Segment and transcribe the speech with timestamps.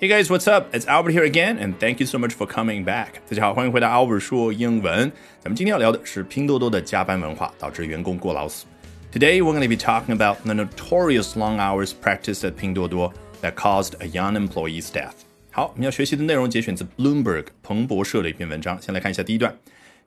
[0.00, 0.74] Hey guys, what's up?
[0.74, 3.20] It's Albert here again, and thank you so much for coming back.
[3.28, 5.10] 大家好，欢迎回到 Albert 说英文。
[5.40, 8.66] 咱们今天要聊的是拼多多的加班文化导致员工过劳死。
[9.12, 13.94] Today we're going to be talking about the notorious long hours practiced at Pinduoduo that caused
[14.00, 15.14] a young employee's death.
[15.50, 18.80] 好，我们要学习的内容节选自 Bloomberg 彭博社的一篇文章。
[18.82, 19.56] 先来看一下第一段。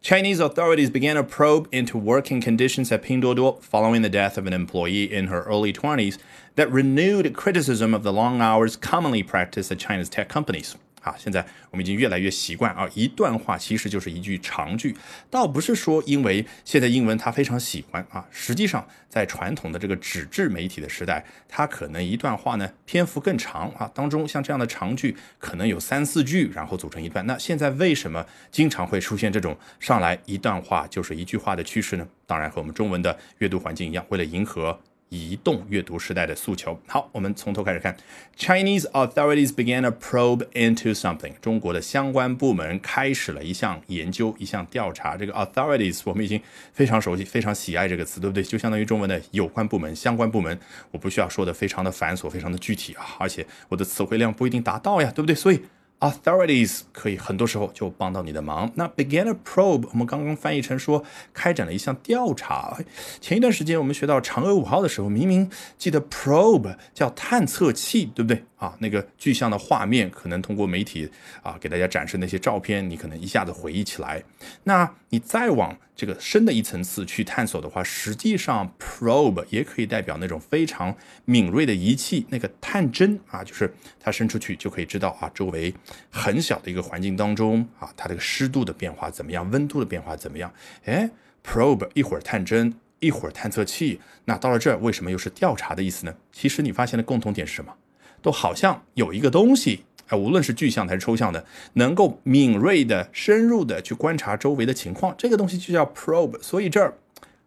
[0.02, 4.52] Chinese authorities began a probe into working conditions at Pinduoduo following the death of an
[4.52, 6.18] employee in her early 20s
[6.56, 10.74] that renewed criticism of the long hours commonly practiced at China's tech companies.
[11.02, 14.96] 啊，现在我们已经越来越习惯啊，一段话其实就是一句长句，
[15.28, 27.26] 倒不是说因为现在英文它非常喜欢啊，实际上在传统的这个纸质媒体的时代，它可能一段话呢篇幅更长啊，当中像这样的长句可能有三四句，然后组成一段。
[27.26, 32.06] 那现在为什么经常会出现这种上来一段话就是一句话的趋势呢？
[32.26, 34.78] 当然和我们中文的阅读环境一样，为了迎合。
[35.12, 36.80] 移动阅读时代的诉求。
[36.86, 37.94] 好，我们从头开始看。
[38.34, 41.34] Chinese authorities began a probe into something。
[41.42, 45.14] 中国的相关部门开始了一项研究，一项调查。
[45.14, 46.40] 这个 authorities 我们已经
[46.72, 48.42] 非常熟悉，非常喜爱这个词，对不对？
[48.42, 50.58] 就相当于中文的有关部门、相关部门。
[50.90, 55.34] 我不需要说的非常的繁琐，非常的具体啊，而且我的词汇量不一定达到呀，对不对？
[55.34, 55.60] 所以。
[56.02, 58.68] Authorities 可以很多时候就帮到你的忙。
[58.74, 62.76] 那 began a probe，我们刚刚翻译成说开展了一项调查。
[63.20, 68.42] 前一段时间我们学到嫦娥五号的时候，明明记得 probe 叫探测器，对不对？
[68.56, 71.08] 啊，那个具象的画面，可能通过媒体
[71.42, 74.22] 啊给大家展示那些照片，你可能一下子回忆起来。
[74.64, 80.94] 那你再往这个深的一层次去探索的话，实际上 probe 也可以代表那种非常
[81.24, 85.74] 敏锐的仪器，那个探针啊，就是它伸出去就可以知道啊周围
[86.10, 90.52] 很小的一个环境当中啊它这个湿度的变化怎么样，温度的变化怎么样？
[90.84, 91.10] 哎
[91.44, 96.14] ，probe 一会儿探针，一会儿探测器，那到了这儿为什么又是调查的意思呢？
[96.32, 97.74] 其实你发现的共同点是什么？
[98.20, 106.40] 都好像有一个东西，啊，无论是具象还是抽象的，能够敏锐的、深入的去观察周围的情况，这个东西就叫 probe。
[106.40, 106.94] 所以这儿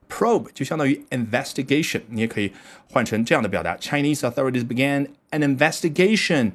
[0.09, 2.51] probe 就相当于 investigation，你也可以
[2.89, 6.51] 换成这样的表达：Chinese authorities began an investigation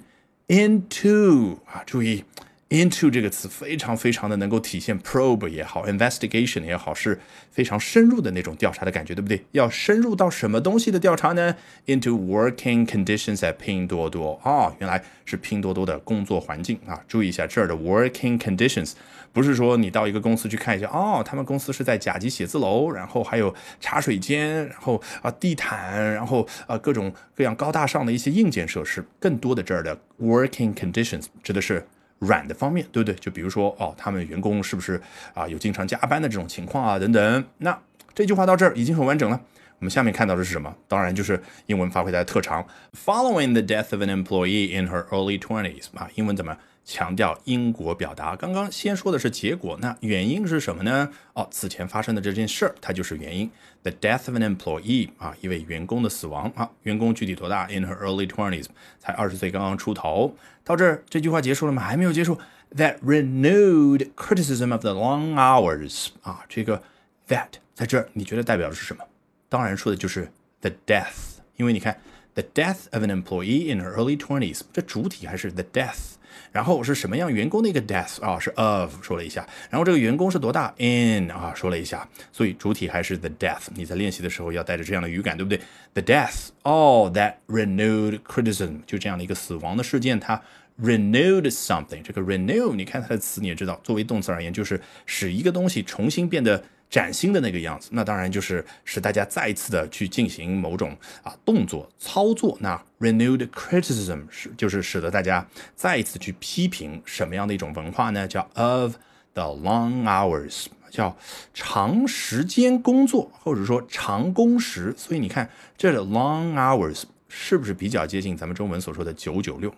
[0.50, 2.24] into 啊，注意。
[2.70, 7.20] Into 这个词非常非常的能够体现 probe 也好，investigation 也好，是
[7.50, 9.44] 非常深入的那种调查的感觉，对不对？
[9.50, 17.02] 要深入到什么东西的调查呢？Into working conditions at 拼多多啊，原来是拼多多的工作环境啊。
[17.08, 18.92] 注意一下这儿的 working conditions，
[19.32, 29.04] 不是说你到一个公司去看一下，哦，他们公司是在甲级写字楼，然后还有茶水间，然后啊地毯，然后啊各种各样高大上的一些硬件设施。
[29.18, 31.84] 更多的这儿的 working conditions 指的是。
[32.20, 33.14] 软的方面，对不对？
[33.16, 35.00] 就比如说，哦，他们员工是不是
[35.34, 36.98] 啊有经常加班的这种情况啊？
[36.98, 37.44] 等等。
[37.58, 37.76] 那
[38.14, 39.40] 这句话到这儿已经很完整了。
[39.78, 40.74] 我们下面看到的是什么？
[40.86, 42.64] 当然就是英文发挥它的特长。
[43.04, 46.56] Following the death of an employee in her early twenties，啊，英文怎么？
[46.90, 48.34] 强调因果表达。
[48.34, 51.08] 刚刚先说的是结果，那原因是什么呢？
[51.34, 53.48] 哦，此前发生的这件事儿，它就是原因。
[53.84, 58.66] The death of an employee 啊，一位员工的死亡啊，员工具体多大？In her early twenties，
[58.98, 60.34] 才二十岁刚刚出头。
[60.64, 61.80] 到这儿这句话结束了吗？
[61.80, 62.36] 还没有结束。
[62.76, 66.82] That renewed criticism of the long hours 啊，这个
[67.28, 69.04] that 在这儿你觉得代表的是什么？
[69.48, 70.28] 当然说的就是
[70.60, 71.96] the death，因为你看
[72.40, 76.14] the death of an employee in her early twenties，这主体还是 the death。
[76.52, 78.38] 然后是什么样员工的一个 death 啊？
[78.38, 79.46] 是 of 说了一下。
[79.68, 82.08] 然后这个员工是多大？in 啊说了一下。
[82.32, 83.68] 所以主体还是 the death。
[83.74, 85.60] 你在练习的时候要带着这样的语感，对不对
[85.94, 90.40] ？The death, all that renewed criticism，就这样的一个死亡的事件，它
[90.82, 92.02] renewed something。
[92.02, 96.62] 这个 renew，你看它的词你也知道，作为动词而言，就是使一个东西重新变得。
[96.90, 102.58] 崭新的那个样子，那当然就是使大家再一次的去进行某种啊动作操作。
[102.60, 105.46] 那 renewed criticism 是就是使得大家
[105.76, 108.26] 再一次去批评什么样的一种文化呢？
[108.26, 108.96] 叫 of
[109.34, 111.16] the long hours，叫
[111.54, 114.92] 长时间工作或者说长工时。
[114.96, 115.48] 所以你看
[115.78, 119.72] 这 long hours 是不是比较接近咱们中文所说的九九六？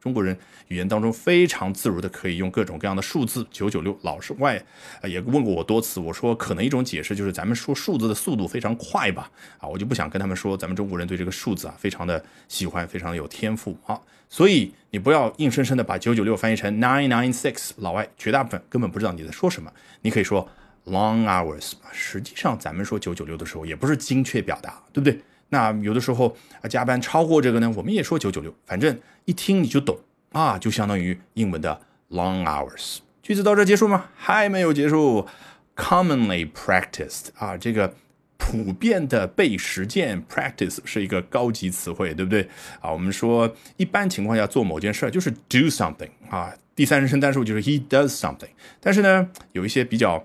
[0.00, 0.36] 中国人
[0.68, 3.96] 语言当中非常自如的可以用各种各样的数字，九九六。
[4.02, 4.60] 老师外
[5.04, 9.30] 也问过我多次，我说可能一种解释就是咱们说数字的速度非常快吧？
[9.58, 14.00] 啊，我就不想跟他们说，咱们中国人对这个数字啊非常的喜欢，非常的有天赋啊。
[14.30, 19.70] 所以你不要硬生生的把九九六翻译成 nine nine six，老外绝大部分根本不知道你在说什么。
[20.00, 20.48] 你可以说
[20.86, 25.20] long hours，实际上咱们说九九六的时候也不是精确表达，对不对？
[25.50, 29.98] 那有的时候啊，加班超过这个呢，我们也说九九六，反正一听你就懂
[30.32, 31.78] 啊，就相当于英文的
[32.10, 32.98] long hours。
[33.22, 34.06] 句子到这结束吗？
[34.16, 35.26] 还没有结束。
[35.76, 37.94] Commonly practiced 啊，这个
[38.36, 42.46] 普遍的被实践 practice 是一个高级词汇，对不对
[42.80, 42.92] 啊？
[42.92, 48.50] 我们说一般情况下做某件事就是 do something 啊，第三人称单数就是 he does something。
[48.78, 50.22] 但是呢，有一些比较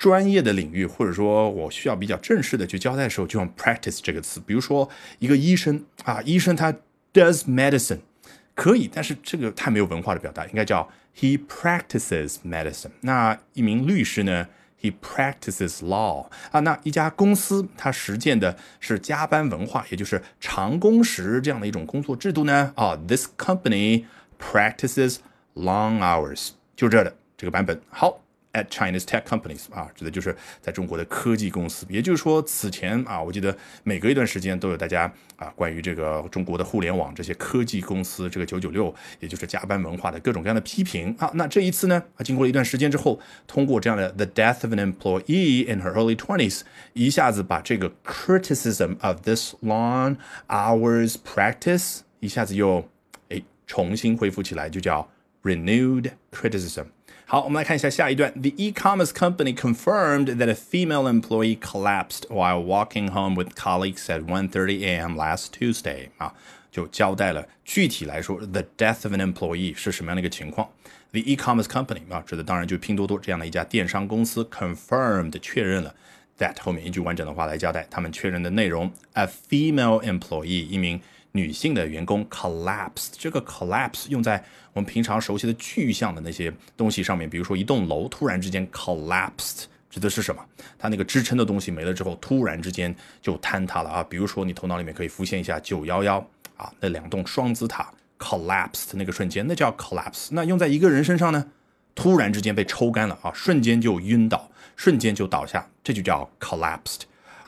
[0.00, 4.40] 专业的领域，或者说我需要比较正式的去交代的时候，就用 practice 这个词。
[4.46, 4.88] 比如说
[5.18, 6.72] 一个医生啊，医生他
[7.12, 7.98] does medicine
[8.54, 12.88] 可以，但是这个太没有文化的表达，应该叫 he practices medicine。
[13.02, 14.48] 那一名律师呢
[14.80, 22.72] ？He practices law 啊，那一家公司它实践的是加班文化，也就是长工时这样的一种工作制度呢？
[22.74, 24.06] 啊，This company
[24.38, 25.18] practices
[25.54, 27.78] long hours，就这的这个版本。
[27.90, 28.22] 好。
[28.52, 31.86] At Chinese tech companies 啊，指的就是在中国的科技公司。
[31.88, 35.02] 也就是说，此前啊，我记得每隔一段时间都有大家
[35.36, 41.30] 啊，关于这个中国的互联网这些科技公司这个九九六，也就是加班文化的各种各样的批评啊。
[41.34, 46.62] 那这一次呢，啊，经过了一段时间之后，通过这样的 The death of an employee in her early twenties，
[46.94, 50.16] 一下子把这个 criticism of this long
[50.48, 52.88] hours practice 一下子又
[53.28, 55.08] 哎重新恢复起来，就叫
[55.44, 56.86] renewed criticism。
[57.29, 58.31] 好，我们来看一下下一段。
[58.33, 64.85] The e-commerce company confirmed that a female employee collapsed while walking home with colleagues at 1:30
[64.85, 65.17] a.m.
[65.17, 66.09] last Tuesday。
[66.17, 66.33] 啊，
[66.71, 70.69] 就交代了具体来说，the death of an employee 是什么样的一个情况。
[71.11, 75.95] The e-commerce company 啊，指的当然就是拼多多这样的一家电商公司，confirmed 确认了
[76.37, 78.91] that 后面一句完整的话来交代他们确认的内容。
[79.13, 81.01] A female employee 一名。
[81.32, 84.42] 女性的员工 collapsed，这个 collapse 用在
[84.72, 90.44] 我们平常熟悉的具象的那些东西上面，比如说一栋楼突然之间 collapsed，指的是什么？
[90.78, 94.04] 它那个支撑的东西没了之后，突然之间就坍塌了啊！
[94.08, 96.18] 比如说你头脑里面可以浮现一下九幺幺
[96.56, 100.28] 啊，那两栋双子塔 collapsed 那个瞬间，那叫 collapse。
[100.30, 101.46] 那用在一个人身上呢？
[101.94, 107.00] 突然之间被抽干了啊，瞬间就晕倒，瞬间就倒下，这就叫 collapsed。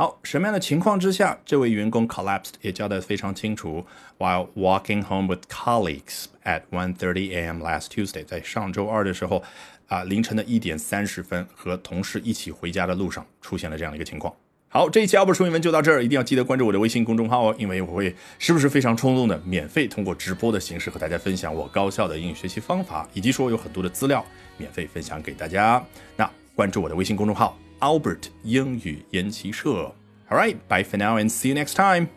[0.03, 3.87] 好，什么样的情况之下，这位员工 collapsed 也交代非常清楚。
[4.19, 7.63] While walking home with colleagues at 1:30 a.m.
[7.63, 9.45] last Tuesday，在上周二的时候，
[9.87, 14.35] 啊，凌晨的一点三十分，和同事一起回家的路上，出现了这样的一个情况。
[14.67, 24.27] 好，这一期奥布说英文就到这儿，一定要记得关注我的微信公众号哦，因为我会时不时非常冲动的免费通过直播的形式和大家分享我高效的英语学习方法，以及说有很多的资料
[24.57, 25.81] 免费分享给大家。
[26.17, 27.57] 那关注我的微信公众号。
[27.82, 29.94] Albert 英语研习社。
[30.30, 32.10] All right, bye for now and see you next time.